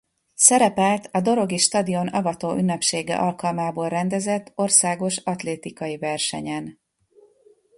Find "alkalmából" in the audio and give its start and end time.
3.17-3.89